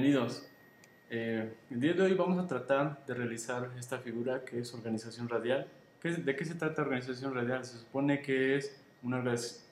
[0.00, 0.44] Bienvenidos.
[1.10, 5.28] Eh, el día de hoy vamos a tratar de realizar esta figura que es organización
[5.28, 5.66] radial.
[6.00, 7.64] ¿De qué se trata organización radial?
[7.64, 9.20] Se supone que es una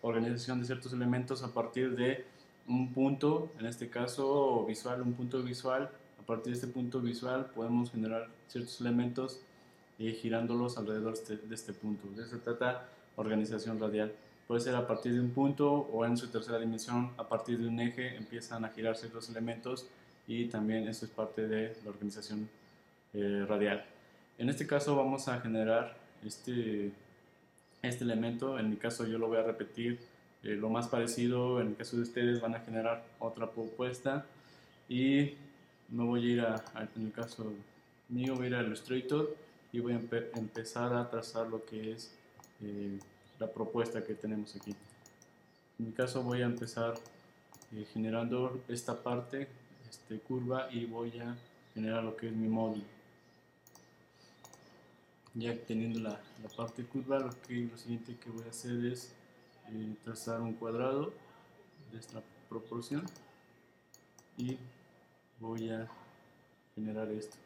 [0.02, 2.24] organización de ciertos elementos a partir de
[2.66, 5.90] un punto, en este caso visual, un punto visual.
[6.18, 9.38] A partir de este punto visual podemos generar ciertos elementos
[9.96, 12.08] y girándolos alrededor de este, este punto.
[12.16, 14.12] De eso se trata organización radial.
[14.48, 17.68] Puede ser a partir de un punto o en su tercera dimensión, a partir de
[17.68, 19.86] un eje empiezan a girar ciertos elementos
[20.26, 22.48] y también esto es parte de la organización
[23.14, 23.84] eh, radial.
[24.38, 26.90] En este caso vamos a generar este,
[27.82, 29.98] este elemento, en mi caso yo lo voy a repetir
[30.42, 34.26] eh, lo más parecido, en el caso de ustedes van a generar otra propuesta
[34.88, 35.34] y
[35.88, 36.64] me voy a ir a,
[36.94, 37.52] en el caso
[38.08, 39.34] mío voy a ir a Illustrator
[39.72, 42.12] y voy a empezar a trazar lo que es
[42.62, 42.98] eh,
[43.38, 44.74] la propuesta que tenemos aquí.
[45.78, 46.94] En mi caso voy a empezar
[47.74, 49.48] eh, generando esta parte,
[49.90, 51.36] este curva y voy a
[51.74, 52.84] generar lo que es mi módulo.
[55.34, 59.12] Ya teniendo la, la parte curva, lo, que, lo siguiente que voy a hacer es
[59.68, 61.12] eh, trazar un cuadrado
[61.92, 63.04] de esta proporción
[64.38, 64.56] y
[65.40, 65.88] voy a
[66.74, 67.36] generar esto.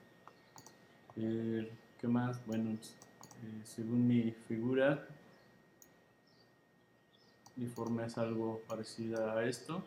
[1.15, 2.45] ¿Qué más?
[2.47, 5.07] Bueno, eh, según mi figura,
[7.57, 9.83] mi forma es algo parecida a esto.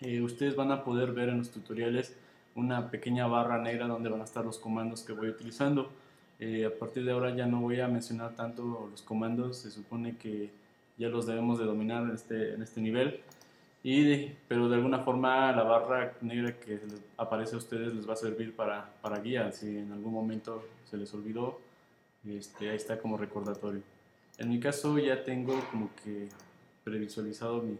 [0.00, 2.14] Eh, ustedes van a poder ver en los tutoriales
[2.54, 5.90] una pequeña barra negra donde van a estar los comandos que voy utilizando.
[6.40, 10.16] Eh, a partir de ahora ya no voy a mencionar tanto los comandos, se supone
[10.16, 10.50] que
[10.96, 13.20] ya los debemos de dominar en este, en este nivel.
[13.82, 16.80] Y pero de alguna forma la barra negra que
[17.16, 20.96] aparece a ustedes les va a servir para, para guía, si en algún momento se
[20.96, 21.60] les olvidó,
[22.26, 23.82] este, ahí está como recordatorio.
[24.38, 26.28] En mi caso ya tengo como que
[26.84, 27.78] previsualizado mi,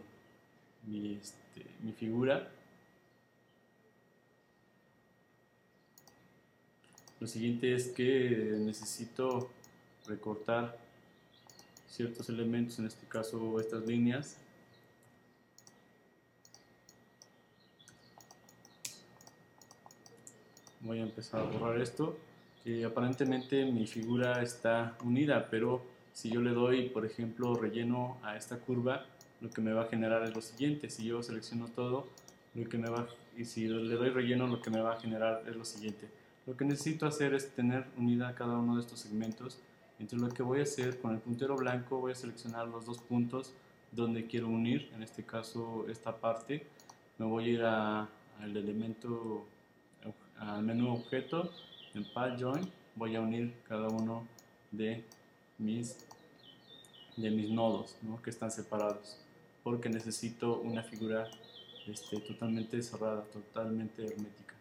[0.89, 2.49] mi, este, mi figura.
[7.19, 9.49] Lo siguiente es que necesito
[10.07, 10.77] recortar
[11.87, 14.37] ciertos elementos, en este caso estas líneas,
[20.81, 22.17] voy a empezar a borrar esto
[22.85, 25.81] aparentemente mi figura está unida pero
[26.13, 29.05] si yo le doy por ejemplo relleno a esta curva
[29.41, 30.89] lo que me va a generar es lo siguiente.
[30.89, 32.07] Si yo selecciono todo
[32.55, 33.07] lo que me va
[33.37, 36.09] y si le doy relleno lo que me va a generar es lo siguiente.
[36.45, 39.59] Lo que necesito hacer es tener unida cada uno de estos segmentos.
[39.99, 42.99] Entonces lo que voy a hacer con el puntero blanco voy a seleccionar los dos
[42.99, 43.53] puntos
[43.91, 46.65] donde quiero unir en este caso esta parte.
[47.17, 49.45] Me voy a ir al elemento
[50.39, 51.51] al menú objeto,
[51.93, 54.25] en Path Join, voy a unir cada uno
[54.71, 55.03] de
[55.57, 55.97] mis,
[57.17, 59.19] de mis nodos que están separados,
[59.63, 61.29] porque necesito una figura
[61.87, 64.55] este, totalmente cerrada, totalmente hermética.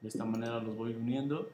[0.00, 1.48] De esta manera los voy uniendo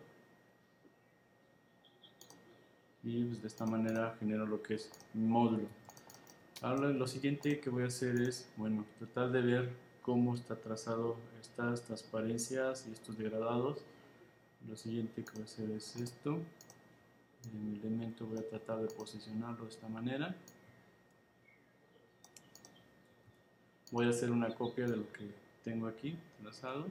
[3.02, 5.68] y pues, de esta manera genero lo que es mi módulo.
[6.62, 9.70] Ahora lo siguiente que voy a hacer es, bueno, tratar de ver
[10.02, 13.78] cómo está trazado estas transparencias y estos degradados.
[14.68, 16.38] Lo siguiente que voy a hacer es esto.
[17.54, 20.36] En el elemento voy a tratar de posicionarlo de esta manera.
[23.90, 25.28] Voy a hacer una copia de lo que
[25.64, 26.86] tengo aquí trazado.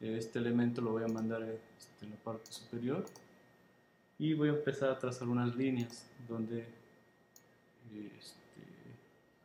[0.00, 3.04] Este elemento lo voy a mandar este, en la parte superior
[4.18, 6.66] y voy a empezar a trazar unas líneas donde
[8.18, 8.62] este,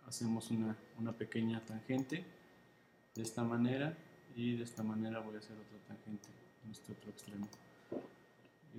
[0.07, 2.23] hacemos una, una, pequeña tangente
[3.15, 3.95] de esta manera
[4.35, 6.27] y de esta manera voy a hacer otra tangente
[6.65, 7.47] en este otro extremo.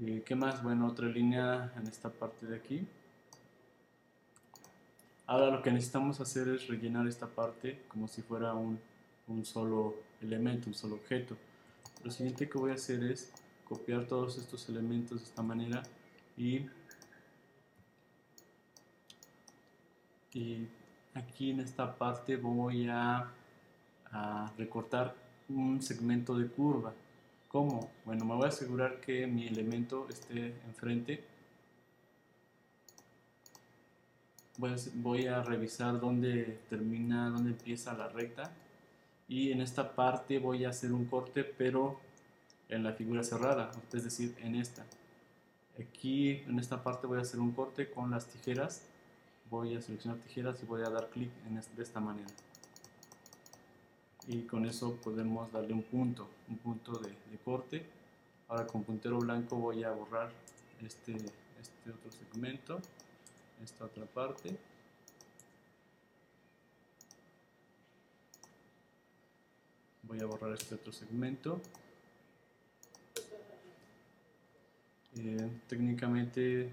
[0.02, 0.62] Eh, ¿Qué más?
[0.62, 2.86] Bueno, otra línea en esta parte de aquí.
[5.26, 8.78] Ahora lo que necesitamos hacer es rellenar esta parte como si fuera un,
[9.28, 11.36] un solo elemento, un solo objeto.
[12.02, 13.32] Lo siguiente que voy a hacer es
[13.64, 15.82] copiar todos estos elementos de esta manera
[16.36, 16.66] y,
[20.34, 20.68] y
[21.14, 23.30] aquí en esta parte voy a,
[24.56, 25.12] recortar
[25.48, 26.92] un segmento de curva.
[27.48, 27.90] ¿Cómo?
[28.04, 31.24] Bueno, me voy a asegurar que mi elemento esté enfrente.
[34.58, 38.52] Voy a, voy a revisar dónde termina, dónde empieza la recta.
[39.28, 41.98] Y en esta parte voy a hacer un corte, pero
[42.68, 44.84] en la figura cerrada, es decir, en esta.
[45.78, 48.82] Aquí en esta parte voy a hacer un corte con las tijeras
[49.50, 51.30] voy a seleccionar tijeras y voy a dar clic
[51.76, 52.28] de esta manera
[54.26, 57.14] y con eso podemos darle un punto un punto de,
[57.44, 57.84] corte
[58.48, 60.30] ahora con puntero blanco voy a borrar
[60.82, 62.80] este, este otro segmento
[63.64, 64.56] esta otra parte.
[70.02, 71.60] Voy a borrar este otro segmento.
[75.16, 76.72] Eh, técnicamente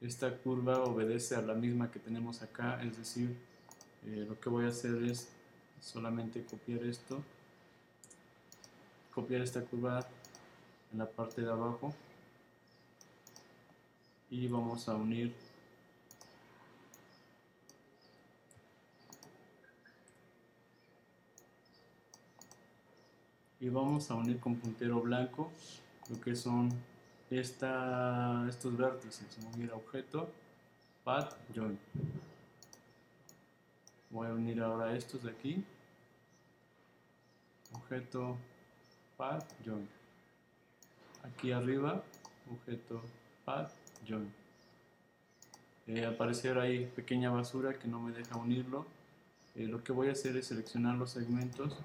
[0.00, 3.36] esta curva obedece a la misma que tenemos acá, es decir,
[4.06, 5.28] eh, lo que voy a hacer es
[5.80, 7.22] solamente copiar esto,
[9.14, 10.06] copiar esta curva
[10.92, 11.94] en la parte de abajo
[14.30, 15.34] y vamos a unir
[23.64, 25.50] y vamos a unir con puntero blanco
[26.10, 26.68] lo que son
[27.30, 30.28] esta, estos vértices unir a objeto
[31.02, 31.78] path join.
[34.10, 35.64] Voy a unir ahora estos de aquí
[37.72, 38.36] objeto
[39.16, 39.88] path join.
[41.22, 42.02] Aquí arriba
[42.52, 43.00] objeto
[43.46, 43.72] path
[44.06, 44.30] join.
[45.86, 48.84] Eh, aparecer ahí pequeña basura que no me deja unirlo.
[49.54, 51.78] Eh, lo que voy a hacer es seleccionar los segmentos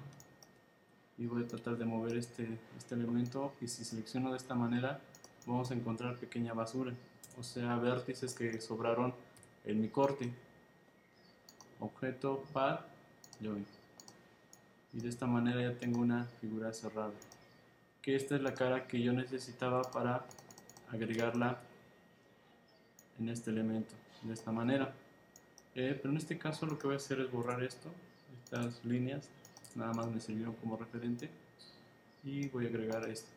[1.19, 5.01] y voy a tratar de mover este, este elemento y si selecciono de esta manera
[5.45, 6.93] vamos a encontrar pequeña basura
[7.37, 9.13] o sea vértices que sobraron
[9.65, 10.31] en mi corte.
[11.79, 12.81] Objeto path
[13.41, 13.65] join
[14.93, 17.13] y de esta manera ya tengo una figura cerrada.
[18.01, 20.25] Que esta es la cara que yo necesitaba para
[20.89, 21.61] agregarla
[23.19, 23.93] en este elemento
[24.23, 24.93] de esta manera.
[25.75, 27.89] Eh, pero en este caso lo que voy a hacer es borrar esto
[28.43, 29.29] estas líneas
[29.75, 31.29] nada más me sirvieron como referente.
[32.23, 33.29] Y voy a agregar esto,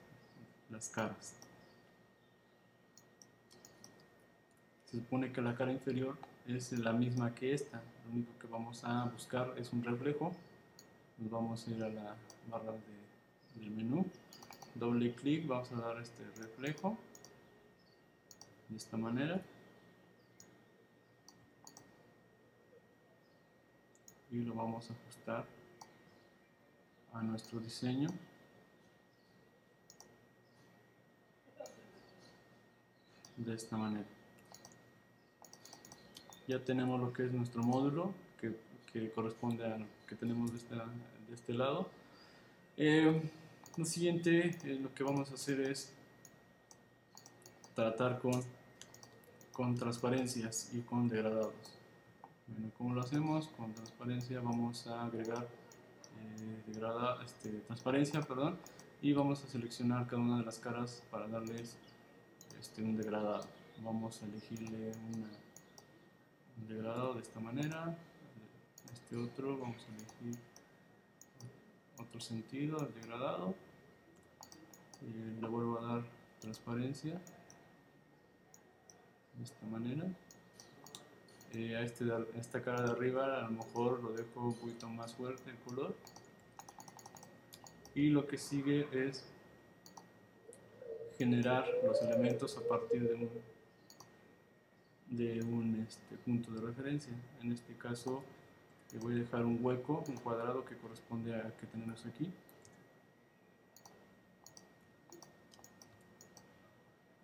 [0.71, 1.35] las caras.
[4.91, 7.83] Se supone que la cara inferior es la misma que esta.
[8.07, 10.35] Lo único que vamos a buscar es un reflejo.
[11.19, 12.17] Nos vamos a ir a la
[12.51, 14.05] barra de, del menú.
[14.75, 16.99] Doble clic vamos a dar este reflejo.
[18.69, 19.41] De esta manera.
[24.31, 25.62] Y lo vamos a ajustar
[27.13, 28.09] a nuestro diseño.
[33.37, 34.07] De esta manera.
[36.47, 38.55] Ya tenemos lo que es nuestro módulo que,
[38.93, 41.89] que corresponde a lo que tenemos de, de este lado.
[42.77, 43.31] Eh,
[43.77, 45.93] lo siguiente eh, lo que vamos a hacer es
[47.75, 48.43] tratar con,
[49.53, 51.55] con transparencias y con degradados.
[52.47, 53.49] Bueno, ¿cómo lo hacemos?
[53.49, 55.49] con transparencia vamos a agregar
[56.21, 58.59] eh, degrada, este, transparencia perdón,
[59.01, 61.77] y vamos a seleccionar cada una de las caras para darles
[62.61, 63.45] este, un degradado.
[63.83, 64.93] Vamos a elegirle
[66.59, 67.97] un degradado de esta manera
[69.13, 70.41] este otro vamos a elegir
[71.99, 73.55] otro sentido al degradado.
[75.03, 76.05] Y le vuelvo a dar
[76.41, 77.21] transparencia
[79.35, 80.07] de esta manera
[81.55, 84.89] eh, a, este, a esta cara de arriba a lo mejor lo dejo un poquito
[84.89, 85.95] más fuerte el color.
[87.95, 89.25] Y lo que sigue es
[91.19, 93.31] generar los elementos a partir de un,
[95.11, 97.13] de un este, punto de referencia.
[97.43, 98.25] En este caso
[98.93, 102.33] le voy a dejar un hueco, un cuadrado que corresponde a que tenemos aquí.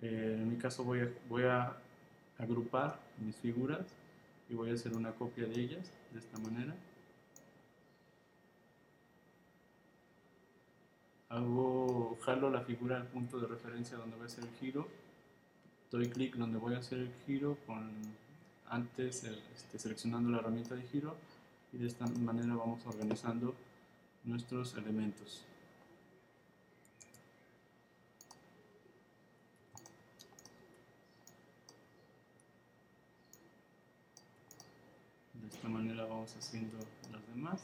[0.02, 1.76] Eh, en mi caso voy a, voy a
[2.38, 3.86] agrupar mis figuras
[4.48, 6.74] y voy a hacer una copia de ellas de esta manera.
[11.28, 14.88] Hago, jalo la figura al punto de referencia donde voy a hacer el giro.
[15.90, 17.90] Doy clic donde voy a hacer el giro con
[18.70, 21.16] antes este, seleccionando la herramienta de giro.
[21.73, 23.54] Y de esta manera vamos organizando
[24.25, 25.44] nuestros elementos.
[35.49, 36.76] De esta manera vamos haciendo
[37.11, 37.62] las demás.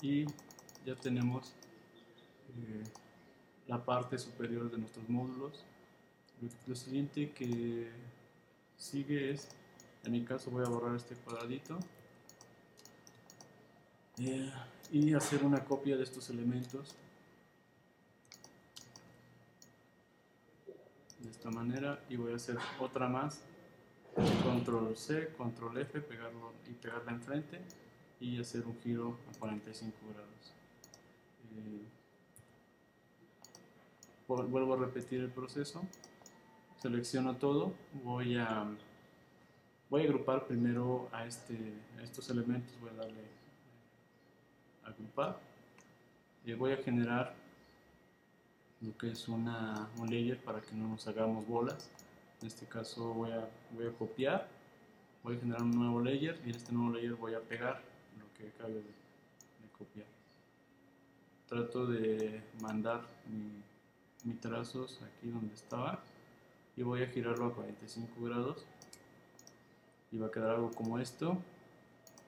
[0.00, 0.24] Y
[0.86, 1.52] ya tenemos
[2.56, 2.84] eh,
[3.66, 5.66] la parte superior de nuestros módulos.
[6.66, 7.90] Lo siguiente que
[8.78, 9.48] sigue es,
[10.04, 11.78] en mi caso voy a borrar este cuadradito.
[14.20, 14.50] Eh,
[14.90, 16.96] y hacer una copia de estos elementos
[21.18, 23.42] de esta manera y voy a hacer otra más.
[24.42, 27.60] Control C, control F pegarlo y pegarla enfrente
[28.20, 30.54] y hacer un giro a 45 grados.
[31.54, 31.84] Eh,
[34.26, 35.82] vuelvo a repetir el proceso.
[36.78, 38.66] Selecciono todo, voy a,
[39.90, 41.56] voy a agrupar primero a, este,
[42.02, 43.24] estos elementos, voy a darle
[44.84, 45.40] a agrupar.
[46.44, 47.34] Y voy a generar
[48.80, 51.90] lo que es una, un layer para que no nos hagamos bolas
[52.40, 54.48] En este caso voy a, voy a copiar,
[55.22, 57.82] voy a generar un nuevo layer y en este nuevo layer voy a pegar
[58.18, 60.06] lo que acabe de, de copiar.
[61.48, 63.62] Trato de mandar mi,
[64.24, 66.02] mi trazos aquí donde estaba
[66.76, 68.64] y voy a girarlo a 45 grados
[70.12, 71.38] y va a quedar algo como esto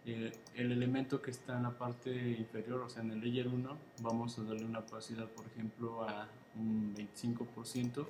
[0.07, 3.76] eh, el elemento que está en la parte inferior, o sea en el layer 1,
[4.00, 6.26] vamos a darle una opacidad, por ejemplo, a
[6.57, 8.07] un 25%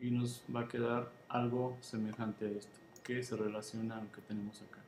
[0.00, 4.20] y nos va a quedar algo semejante a esto, que se relaciona a lo que
[4.20, 4.80] tenemos acá.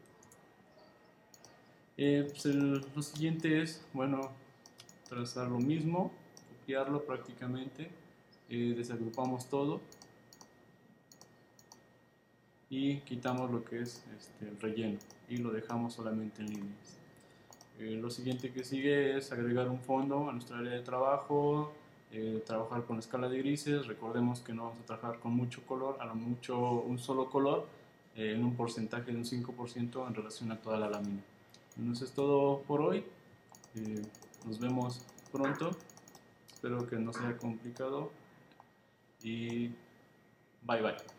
[1.96, 4.30] Eh, pues lo siguiente es, bueno,
[5.08, 6.12] trazar lo mismo,
[6.60, 7.90] copiarlo prácticamente,
[8.48, 9.80] eh, desagrupamos todo
[12.70, 16.98] y quitamos lo que es este, el relleno y lo dejamos solamente en líneas.
[17.78, 21.72] Eh, lo siguiente que sigue es agregar un fondo a nuestra área de trabajo,
[22.10, 25.96] eh, trabajar con escala de grises, recordemos que no vamos a trabajar con mucho color,
[26.00, 27.68] a lo mucho un solo color,
[28.16, 31.22] eh, en un porcentaje de un 5% en relación a toda la lámina.
[31.76, 33.04] Entonces es todo por hoy,
[34.44, 35.70] nos vemos pronto,
[36.52, 38.10] espero que no sea complicado
[39.22, 39.68] y
[40.62, 41.17] bye bye.